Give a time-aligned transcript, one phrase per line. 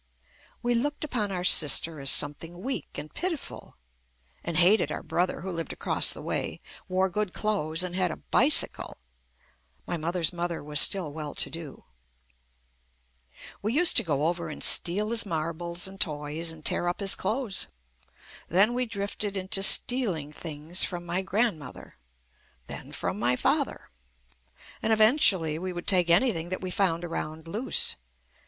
[0.63, 3.75] We looked upon our sister as something weak and pitiful
[4.43, 8.15] and hated our brother, who lived across the way, wore good clothes and had a
[8.15, 8.97] bicycle
[9.85, 11.85] (my mother's mother was still well to do).
[13.61, 17.11] We used to go over and steal his marbles and toys and tear up his
[17.11, 17.67] JUST ME clothes.
[18.47, 21.97] Then we drifted into stealing things from my grandmother;
[22.65, 23.91] then from my father;
[24.81, 27.97] and eventually we would take anything that we found around loose.